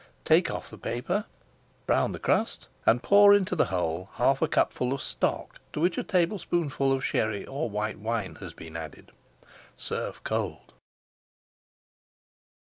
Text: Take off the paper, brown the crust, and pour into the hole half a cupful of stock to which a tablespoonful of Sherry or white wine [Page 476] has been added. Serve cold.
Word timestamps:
Take 0.25 0.49
off 0.49 0.71
the 0.71 0.79
paper, 0.79 1.25
brown 1.85 2.11
the 2.11 2.17
crust, 2.17 2.67
and 2.87 3.03
pour 3.03 3.35
into 3.35 3.55
the 3.55 3.65
hole 3.65 4.09
half 4.15 4.41
a 4.41 4.47
cupful 4.47 4.93
of 4.93 4.99
stock 5.03 5.59
to 5.73 5.79
which 5.79 5.95
a 5.95 6.01
tablespoonful 6.03 6.91
of 6.91 7.05
Sherry 7.05 7.45
or 7.45 7.69
white 7.69 7.99
wine 7.99 8.33
[Page 8.33 8.39
476] 8.39 8.43
has 8.43 8.53
been 8.67 8.75
added. 8.77 9.11
Serve 9.77 10.23
cold. 10.23 10.73